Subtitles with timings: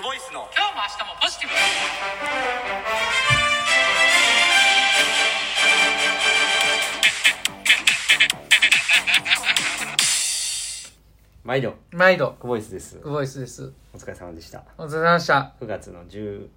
[0.00, 0.48] クボイスの。
[0.56, 1.54] 今日も明日もポジティブ。
[11.44, 11.74] 毎度。
[11.90, 12.34] 毎度。
[12.40, 12.96] クボイスです。
[12.96, 13.74] クボイスです。
[13.92, 14.64] お疲れ様でした。
[14.78, 15.52] お疲れ様でした。
[15.60, 16.48] 9月の18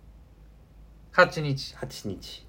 [1.11, 1.75] 8日。
[2.07, 2.45] 日、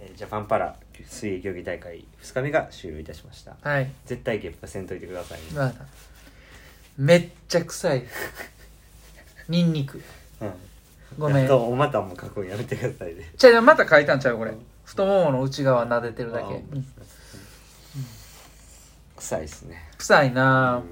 [0.00, 0.74] えージャパンパラ
[1.06, 3.56] 水泳競技大会2日目が終了いたしました。
[3.62, 3.88] はい。
[4.04, 5.44] 絶対ゲップせんといてくださいね。
[5.54, 5.74] まだ
[6.98, 8.02] めっちゃ臭い
[9.48, 10.02] ニンニク。
[10.40, 10.52] うん。
[11.18, 11.36] ごめん。
[11.38, 13.32] やっとおまたも書くんやめてくださいね。
[13.36, 14.54] じゃあまた書いたんちゃうこれ。
[14.84, 16.86] 太ももの内側撫でてるだけ、あうん。
[19.16, 20.84] 臭いですね臭いなうん。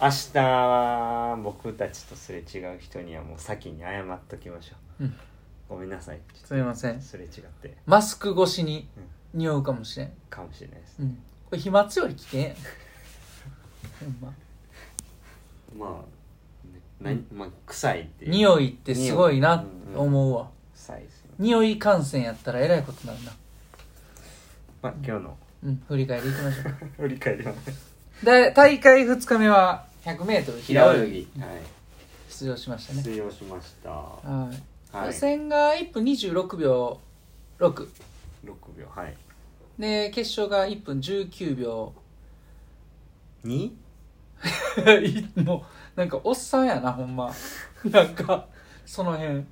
[0.00, 5.14] 明日は僕たちとすれ違う人にはもう先に謝っときましょう、うん。
[5.68, 6.20] ごめんなさい。
[6.44, 7.02] すみません。
[7.02, 7.30] すれ違っ
[7.60, 7.76] て。
[7.84, 8.88] マスク越しに
[9.34, 11.18] 匂うかもしれん、かもしれないです、うん、
[11.50, 12.54] これ飛沫より危険やん。
[12.54, 14.32] ほんま。
[15.76, 16.06] まあ、ね
[17.00, 18.30] なまあ、臭いっていう。
[18.32, 20.50] 匂いってすごいな思うわ。
[20.74, 21.34] 臭いですよね。
[21.38, 23.32] 匂い感染やったらえらいことになるな。
[24.82, 25.36] まあ今日の。
[25.64, 26.74] うん振り返りいきましょう。
[27.02, 31.28] 振り返りますで大会2日目は 100m 平泳ぎ。
[31.40, 31.50] はい。
[32.28, 33.02] 出場しましたね。
[33.02, 33.90] 出場しました。
[33.90, 34.50] は
[34.92, 37.00] はい、い予選が1分26秒
[37.58, 37.88] 6
[38.44, 39.16] 6秒はい。
[39.78, 41.92] で決勝が1分19秒。
[43.44, 43.70] 2?
[45.44, 47.28] もうなんかおっさんやなほんま。
[47.90, 48.46] なんか
[48.86, 49.44] その辺、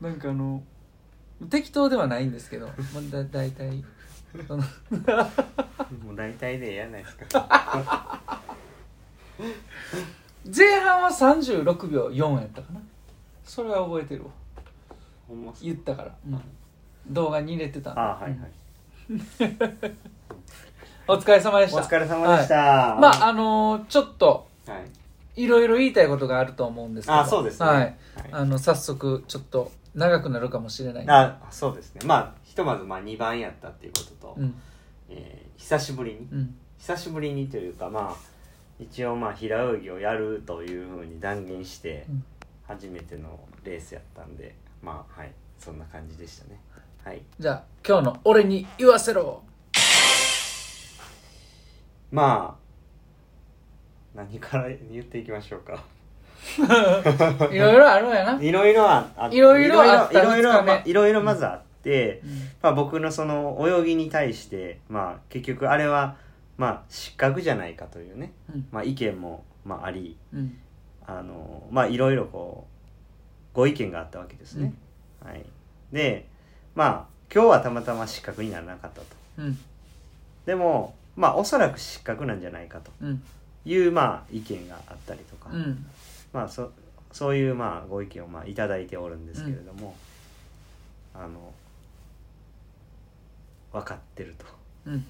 [0.00, 0.62] なんかあの
[1.50, 2.74] 適当ではないんですけど、まあ、
[3.10, 3.84] だ大体。
[4.46, 4.62] その
[6.04, 7.28] もう大体でええやないですか。
[10.56, 12.80] 前半は36秒4やったかな。
[13.44, 14.30] それは覚えてるわ。
[15.28, 16.42] ほんま言ったから、うん。
[17.12, 18.50] 動画に入れてたあはいはい。
[21.06, 21.82] お疲れ様でした。
[21.82, 23.00] お疲れ様でした、はい。
[23.02, 24.97] まああのーちょっとはい
[25.38, 27.18] いろいろ言いたいことがあると思うんですけど。
[27.18, 27.66] あそうですね。
[27.66, 27.94] はい、はい。
[28.32, 31.04] あの早速ちょっと長くなるかもしれない。
[31.08, 32.00] あそうですね。
[32.04, 34.54] まあひとまずまあ2番やったっていうことと、うん。
[35.08, 36.18] えー久しぶりに。
[36.32, 36.54] うん。
[36.78, 38.16] 久しぶりにというかまあ
[38.80, 42.24] 一応まあ平泳ぎをやるというふうに断言してうん。
[42.66, 45.32] 初めてのレースやったんでまあはい。
[45.58, 46.60] そんな感じでしたね。
[47.04, 47.22] はい。
[47.38, 49.42] じゃあ今日の俺に言わせろ。
[52.10, 52.67] まあ
[54.18, 55.80] 何から言っていきましょうか。
[57.52, 62.30] いろいろあるんやな、いろいろああいろいろあったいろいろまあいろいろまずあって、うん。
[62.60, 66.16] まあ、僕のその泳ぎに対して、まあ、結局あれは、
[66.56, 68.66] まあ、失格じゃないかというね、うん。
[68.72, 70.16] まあ、意見も、まあ、あり。
[70.34, 70.58] うん。
[71.06, 72.66] あの、まあ、いろいろこ
[73.54, 74.74] うご意見があったわけですね、
[75.24, 75.44] はい、
[75.90, 76.26] で
[76.74, 79.06] まあ今日はたまたま失格にならなかったと。
[79.38, 79.58] うん。
[80.46, 82.90] でもまあおそらく失格なんじゃないかと。
[83.00, 83.22] うん
[83.68, 85.86] いう、まあ、意見があったりとか、うん。
[86.32, 86.72] まあ、そ
[87.12, 89.94] そういうまあご意見をまあいただいておるんですけれども、
[91.14, 91.52] あの
[93.72, 94.44] 分かってると。
[94.86, 95.06] うん。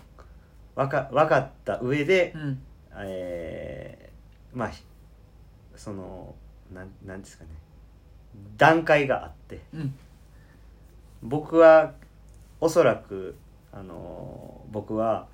[0.75, 2.63] 分か分かった上で、うん。
[2.97, 4.83] えーまあひ
[5.77, 6.35] その
[6.73, 7.51] なんなんですかね。
[8.57, 9.61] 段階があって。
[9.75, 9.95] うん。
[11.23, 11.95] 僕は
[12.61, 13.37] おそらく
[13.73, 15.27] あの僕は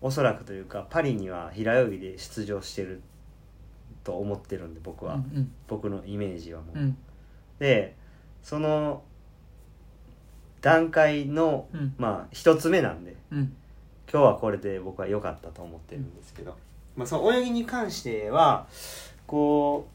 [0.00, 3.02] おそらくというかパリには平泳ぎで出場してる
[4.04, 6.96] と思ってるんで僕は、うん僕のイメージはもう、うん。
[7.58, 7.96] で
[8.42, 9.02] その
[10.60, 11.94] 段階の、うん。
[11.98, 13.52] まあ一つ目なんでうん。
[14.10, 16.56] 今日はこれで僕は良かったと思ってるんですけど、
[16.96, 18.66] まあ、その泳ぎに関しては
[19.26, 19.86] こ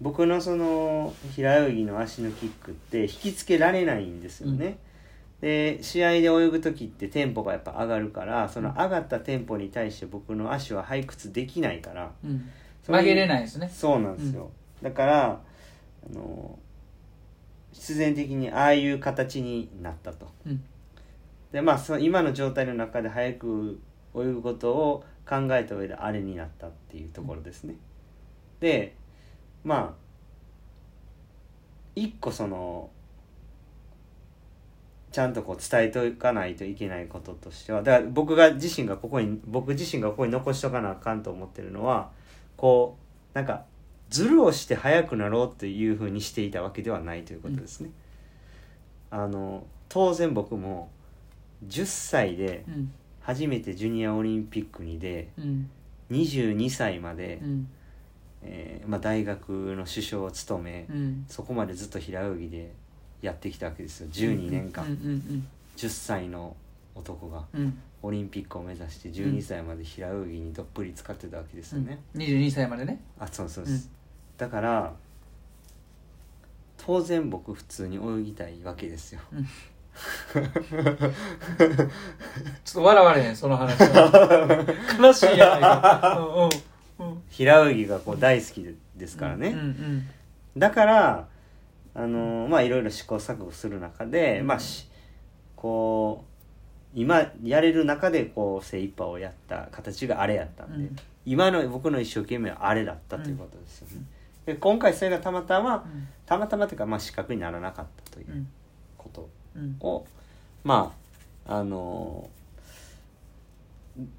[0.00, 4.78] う僕のその平泳ぎの足のキックって引きつけられないんですよね、
[5.40, 12.12] で試合で泳ぐ時ってテンポがやっぱ上がるからその上がったテンポに対して僕の足は背屈できないから。
[12.22, 12.50] うん。
[12.86, 13.70] 曲げれないですね。
[13.72, 14.50] そうなんですよ、
[14.82, 15.40] だから
[16.10, 16.58] あの
[17.72, 20.26] 必然的にああいう形になったと。
[20.46, 20.62] うん。
[21.52, 23.80] でまあその今の状態の中で早く
[24.14, 27.76] 泳ぐことを考えた上であれになったっていうところですね、
[28.58, 28.96] で
[29.62, 30.00] まあ
[31.94, 32.90] 一個その
[35.12, 42.10] ちゃんとこう伝えておかないといけないこととしてはだから僕が自身がここに僕自身がここに残しとかなあかんと思ってるのは
[42.56, 42.96] こ
[43.34, 43.64] うなんか
[44.08, 47.90] ズルをして速くなろうというふうにしていたわけではないということですね、
[49.10, 50.90] あの当然僕も
[51.66, 52.92] 10歳でうん。
[53.20, 55.70] 初めてジュニアオリンピックに出うん。
[56.10, 57.68] 22歳まで、うん。
[58.42, 61.24] えーまあ、大学の首相を務め、うん。
[61.28, 62.72] そこまでずっと平泳ぎで
[63.22, 64.08] やってきたわけですよ。
[64.10, 66.56] 12年間、うんうん10歳の
[66.94, 67.60] 男がうん。
[67.60, 72.20] うんオリンピックを目指して12歳まで平泳ぎにどっぷり使ってたわけですよね、うん。
[72.22, 72.98] 22歳までね。
[73.18, 73.90] あそうそうです、
[74.38, 74.94] だから
[76.78, 79.20] 当然僕普通に泳ぎたいわけですよ。
[80.32, 80.40] ちょ
[82.70, 84.66] っと笑われへんその話は。
[84.98, 86.18] 悲しいやないか。
[86.18, 87.22] うんうんうん。
[87.28, 90.08] 平泳ぎがこう大好きですからね、うんうん。
[90.56, 91.28] だから
[91.94, 94.88] あのまあいろいろ試行錯誤する中で、まあし
[95.56, 96.24] こ
[96.94, 100.96] う今やれる中でこう精一杯をやった形があれやったんで、うん。
[101.26, 104.04] 今の僕の一生懸命はあれだったということですよね、
[104.46, 106.08] で今回それがたまたまうん。
[106.26, 108.48] たまたまというか、まあ、失格にならなかったといううん。
[108.96, 109.76] ことうん。
[109.80, 110.06] を、
[110.64, 110.94] ま
[111.46, 112.28] ああの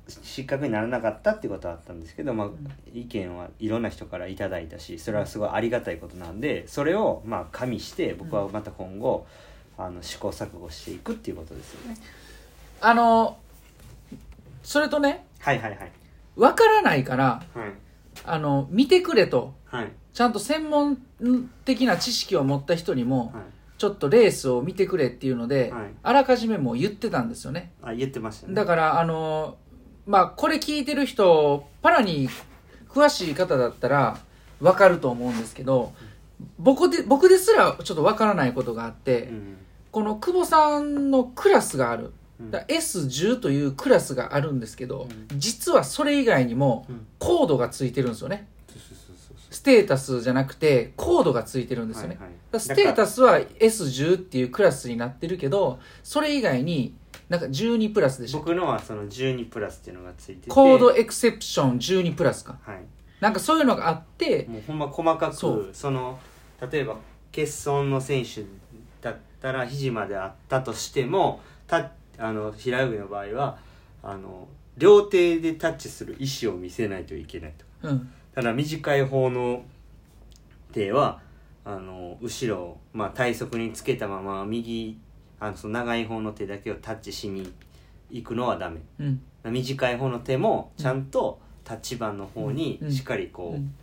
[0.08, 2.50] 失格にならなかったっていうことはあったんですけど、まあ、
[2.94, 9.26] 意見はいろんな人からいただいたしそれはすごいありがたいことなんでそれをまあ加味して僕はまた今後
[9.78, 11.98] あの試行錯誤していくっていうことですよね。
[12.82, 13.38] あの
[14.64, 15.92] それとねはいはいはい。
[16.36, 17.74] 分からないからはい。
[18.26, 19.54] あの見てくれと。
[19.66, 19.92] はい。
[20.14, 20.98] ちゃんと専門
[21.66, 23.44] 的な知識を持った人にもはい。
[23.82, 25.88] ちょっとレースを見てくれっていうので、はい。
[26.04, 27.72] あらかじめもう言ってたんですよね。
[27.82, 28.54] あ言ってましたね。
[28.54, 29.58] だからあの
[30.06, 32.30] まあこれ聞いてる人パラに
[32.90, 34.18] 詳しい方だったら
[34.60, 35.94] 分かると思うんですけど
[36.60, 39.58] 僕で僕ですらちょっと分からないことがあって、うん。
[39.92, 42.14] この久保さんのクラスがある。
[42.40, 42.52] うん。
[42.52, 47.08] だ S10 というクラスがあるんですけど、う実はそれ以外にもうん。
[47.20, 48.48] コードがついてるんですよね。
[49.50, 52.30] ステータスじゃなくてコードがついてるんですよね、はいはい。
[52.30, 56.96] だからステータスは S10 っていうクラスになってるけどそれ以外に
[57.32, 60.50] なんか12プラスでした僕のはその12プラスっていうのがついてて。
[60.50, 62.58] コードエクセプション12プラスか。
[62.62, 62.82] はい。
[63.22, 64.46] なんかそういうのがあって。
[64.50, 66.20] もうほんま細かくそその
[66.70, 66.98] 例えば
[67.34, 68.44] 欠損の選手
[69.00, 73.58] だったら肘まであったとしてもたあの平泳ぎの場合は
[74.04, 77.88] あの両手でタッチする意思を見せないといけないと。
[77.88, 78.12] うん。
[78.36, 79.64] ただ短い方の
[80.74, 81.22] 手は
[81.64, 85.00] あの後ろ、まあ、体側につけたまま右
[85.42, 87.52] あのその長い方の手だけをタッチしに
[88.12, 88.80] 行くのはダメ。
[89.00, 89.22] うん。
[89.52, 92.92] 短い方の手もちゃんとタッチ板の方にうん。
[92.92, 93.74] しっかりこう、うん。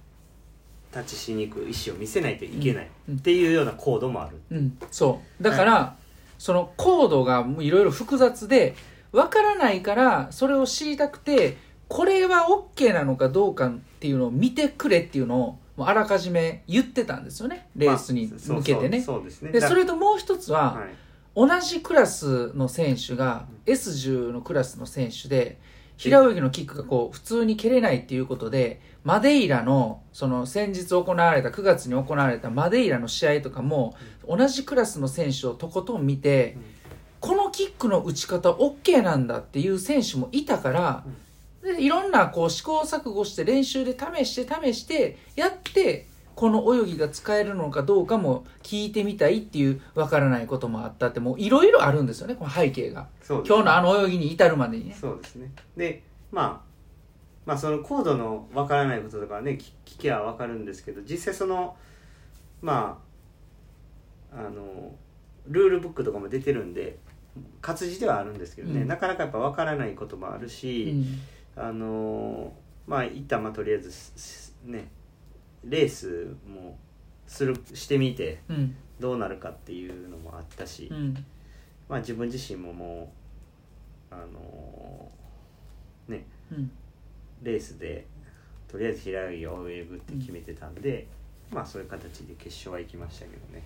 [0.93, 3.17] タッチしに行く意思を見せないといけないうん。
[3.17, 5.43] っていうようなコードもある、うん、そう。
[5.43, 5.97] だから、
[6.39, 8.77] そのコードがいろいろ複雑で
[9.11, 11.57] わからないからそれを知りたくて
[11.89, 17.69] これは OK なのかどうかっていうのを見てくれっていうのをあらかじめ言ってたんですよね。
[17.75, 19.61] レースにまあそう向けてね、そうそうですね。
[19.61, 21.08] それともう一つは、はい
[21.39, 25.61] 同じクラスの選手が S10 のクラスの選手で
[25.97, 33.95] 平泳ぎのキックがこう普通に蹴れないっていうことでマデイラのその先日行われた9月に行われたマデイラの試合とかも
[34.27, 36.79] 同じクラスの選手をとことん見てうん。
[37.21, 41.05] このキックの打ち方 OK なんだっていう選手もいたから
[41.63, 46.08] でいろんなこう試行錯誤して練習で試して試してやって
[46.39, 53.01] この泳ぎが使えるのかどうかも聞いてみたいっていうわからないこともあったってもういろいろあるんですよねこの背景が。
[53.01, 53.09] ね。
[53.29, 54.97] 今日のあの泳ぎに至るまでにね。
[55.01, 55.51] そうですね。
[55.77, 56.69] でまあ
[57.45, 61.77] まあそのコードのわからないこととかはね聞聞けばわかるんですけど実際その
[62.63, 63.03] ま
[64.33, 64.95] ああの
[65.49, 67.01] ルールブックとかも出てるんで
[67.61, 68.87] 活字ではあるんですけどね、うん。
[68.87, 71.61] なかなかやっぱわからないこともあるうし、ん。
[71.61, 72.53] あの
[72.87, 73.91] まあ一旦まあとりあえず
[74.67, 74.89] ね
[75.69, 76.77] レースも
[77.27, 78.77] するしてみてうん。
[79.01, 81.15] どうなるかっていうのもあったし、うん。
[81.89, 83.13] まあ自分自身もも
[84.11, 85.11] うあの
[86.09, 86.71] ねうん。
[87.43, 88.07] レースで
[88.67, 91.07] とりあえず平泳ぎを泳ぐって決めてたんで、
[91.53, 93.63] まあそういう形で決勝は行きましたけどね。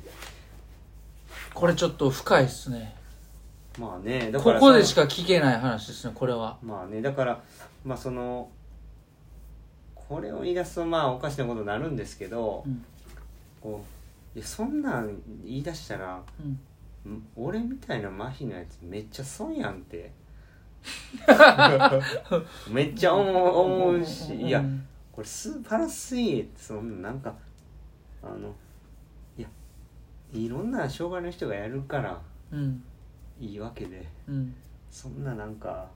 [1.54, 2.94] これちょっと深いっすね。
[3.78, 6.59] まあねだからここでそしか聞けない話ですねこれは。
[6.62, 7.42] のまあねだから
[7.85, 8.50] まあその
[10.12, 12.85] これを言い出すとまあおかしなことになるんですけど、うん。
[13.62, 13.83] こ
[14.35, 16.21] ういやそんなん言い出したら
[17.07, 17.12] うん。
[17.14, 20.12] ん俺みたいな麻痺のやつめっちゃ損やんって。
[22.71, 24.87] めっちゃ思うしいやうん。
[25.11, 27.35] これスーパラスイーってそのなんか
[28.23, 28.54] あの
[29.38, 29.49] いや
[30.35, 32.85] いろんな障害の人がやるからうん。
[33.40, 34.54] いいわけでうん。
[34.90, 35.88] そんななんか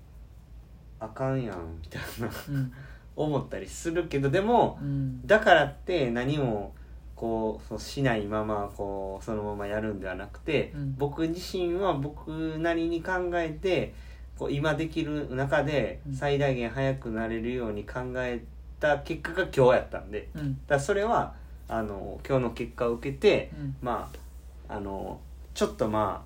[1.00, 2.30] あかんやんみたいな。
[2.48, 2.72] うん
[3.16, 5.26] 思ったりするけどでもうん。
[5.26, 6.74] だからって何も
[7.16, 10.94] こうそうしないままこうそのままやるんではなくて、うん。
[10.98, 13.94] 僕自身は僕なりに考えて
[14.38, 16.14] こう今できる中でうん。
[16.14, 18.44] 最大限早くなれるように考え
[18.78, 20.28] た結果が今日やったんで。
[20.34, 20.58] うん。
[20.66, 21.34] だそれは
[21.68, 23.76] あの今日の結果を受けてうん。
[23.80, 24.10] ま
[24.68, 25.20] ああの
[25.54, 26.22] ちょっとま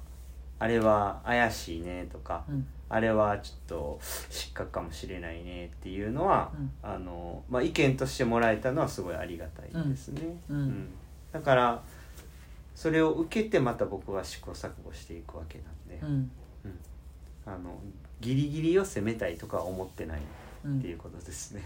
[0.59, 6.71] ああれは怪しいねとかうんあれはちょっと失格かもしれないねっていうのは、うん。
[6.83, 10.57] あのまあ、意見としてもらえたのはすごいありがたいですね、うん。
[10.57, 10.89] うん。
[11.33, 11.83] だから
[12.75, 16.31] それを受けてまた僕は試行錯誤していくわけなんで、うん。
[17.47, 17.79] あの
[18.21, 20.21] ギリギリを攻めたいとかは思ってない
[20.65, 20.79] うん。
[20.81, 21.63] っていうことですね、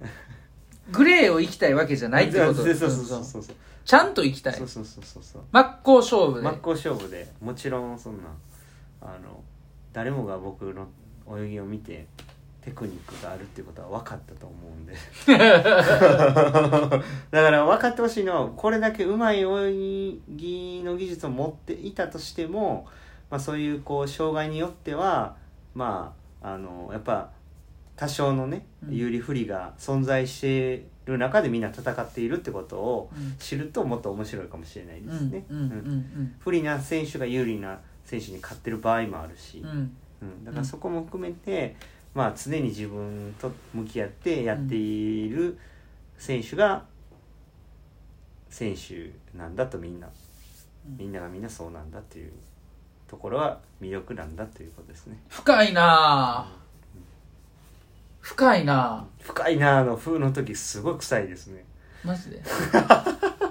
[0.90, 2.54] グレーを行きたいわけじゃないってこと。
[2.64, 3.42] そうそうそうそうそう。
[3.42, 4.54] そうちゃんと行きたい。
[4.54, 5.42] そうそうそうそうそう。
[5.52, 6.42] 真っ向勝負で。
[6.42, 7.30] 真っ向勝負で。
[7.42, 8.24] もちろんそんな
[9.02, 9.44] あの
[9.96, 10.88] 誰もが僕の
[11.42, 12.06] 泳ぎを見て
[12.60, 14.92] テクニックがあるっていうことは分かったと思うんで。
[15.26, 15.38] だ
[17.42, 22.86] から分かってほしいのはこれだけうまい泳ぎの技術を持っていたとしても、
[23.30, 25.36] まあ、そういうこう障害によっては
[25.74, 27.30] まああのやっぱ
[27.96, 28.94] 多少のねうん。
[28.94, 33.34] 有利不利が存在している中でみんな戦っているってことをうん。
[33.38, 35.46] 知るともっと面白いかもしれないですね。
[36.40, 40.44] 不利な選手が有利な選手に勝ってる場合もあるし、うん。
[40.44, 41.76] だからそこも含めて、
[42.14, 45.58] まあ、常に自分と向き合ってやっている
[46.16, 46.84] 選手が
[48.48, 50.06] 選手なんだとみんな。
[50.06, 50.96] うん。
[50.96, 52.32] みんながみんなそうなんだっていう
[53.08, 55.18] ところは魅力なんだということですね。
[55.28, 55.82] 深いな
[56.40, 56.48] あ。
[58.20, 59.04] 深いなあ。
[59.20, 61.64] 深いなあの風の時すごい臭いですね。
[62.04, 62.42] マジで？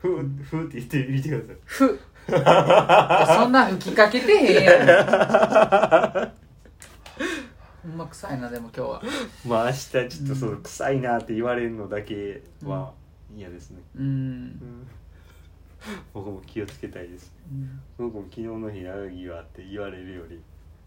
[0.00, 1.56] ふうふうって言ってみてください。
[1.64, 2.00] ふ。
[2.26, 4.86] そんな吹きかけてへんやん
[7.82, 9.02] ほんま臭いなでも今日は。
[9.46, 12.92] まあ明日ちょっとそう臭いなって言われるのだけは
[13.34, 13.80] 嫌ですね。
[13.96, 14.04] うん。
[14.04, 14.86] うん。
[16.12, 17.32] 僕も気をつけたいです。
[17.50, 17.80] うん。
[17.98, 20.40] 僕も昨日の平泳ぎはって言われるより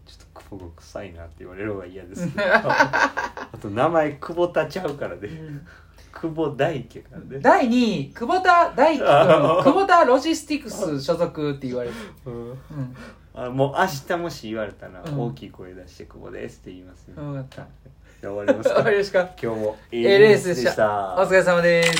[0.06, 5.28] ちょっと久保が臭いなって言われる方が嫌ですね あと名前久保田ちゃうからね
[6.14, 7.38] 久保大家からね。
[7.40, 11.94] 第2位久保田大輝君久保田ロジスティクス所属って言われる、
[12.26, 12.50] うん。
[12.50, 12.56] うん、
[13.34, 15.20] あもう明日もし言われたらうん。
[15.20, 17.66] 大きい声出して久保ですって言いますね、分かった。
[18.20, 19.28] じゃあ終わります終わかりですか。
[19.42, 21.22] 今日もいいええレースでしたた。
[21.22, 21.98] お疲れ様です